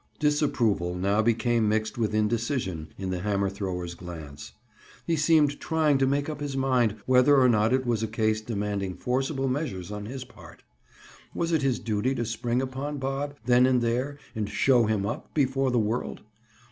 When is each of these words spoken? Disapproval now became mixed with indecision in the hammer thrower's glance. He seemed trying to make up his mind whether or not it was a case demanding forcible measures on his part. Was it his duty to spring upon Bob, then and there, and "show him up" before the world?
Disapproval 0.17 0.95
now 0.95 1.21
became 1.21 1.69
mixed 1.69 1.95
with 1.95 2.15
indecision 2.15 2.87
in 2.97 3.11
the 3.11 3.19
hammer 3.19 3.51
thrower's 3.51 3.93
glance. 3.93 4.53
He 5.05 5.15
seemed 5.15 5.59
trying 5.59 5.99
to 5.99 6.07
make 6.07 6.27
up 6.27 6.39
his 6.39 6.57
mind 6.57 6.95
whether 7.05 7.39
or 7.39 7.47
not 7.47 7.71
it 7.71 7.85
was 7.85 8.01
a 8.01 8.07
case 8.07 8.41
demanding 8.41 8.95
forcible 8.95 9.47
measures 9.47 9.91
on 9.91 10.07
his 10.07 10.23
part. 10.23 10.63
Was 11.35 11.51
it 11.51 11.61
his 11.61 11.77
duty 11.77 12.15
to 12.15 12.25
spring 12.25 12.63
upon 12.63 12.97
Bob, 12.97 13.35
then 13.45 13.67
and 13.67 13.79
there, 13.83 14.17
and 14.33 14.49
"show 14.49 14.87
him 14.87 15.05
up" 15.05 15.35
before 15.35 15.69
the 15.69 15.77
world? 15.77 16.21